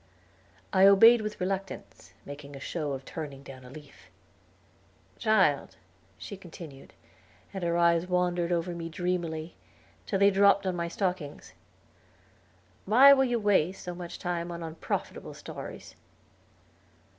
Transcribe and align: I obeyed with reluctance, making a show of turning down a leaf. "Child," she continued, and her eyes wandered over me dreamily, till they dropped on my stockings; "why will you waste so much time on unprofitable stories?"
I 0.73 0.87
obeyed 0.87 1.21
with 1.21 1.39
reluctance, 1.39 2.13
making 2.25 2.55
a 2.55 2.59
show 2.59 2.93
of 2.93 3.05
turning 3.05 3.43
down 3.43 3.63
a 3.63 3.69
leaf. 3.69 4.07
"Child," 5.19 5.75
she 6.17 6.35
continued, 6.35 6.95
and 7.53 7.63
her 7.63 7.77
eyes 7.77 8.07
wandered 8.07 8.51
over 8.51 8.71
me 8.73 8.89
dreamily, 8.89 9.53
till 10.07 10.17
they 10.17 10.31
dropped 10.31 10.65
on 10.65 10.75
my 10.75 10.87
stockings; 10.87 11.53
"why 12.85 13.13
will 13.13 13.25
you 13.25 13.37
waste 13.37 13.83
so 13.83 13.93
much 13.93 14.17
time 14.17 14.51
on 14.51 14.63
unprofitable 14.63 15.35
stories?" 15.35 15.93